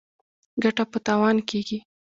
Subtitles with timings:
[0.63, 1.79] ګټه په تاوان کیږي.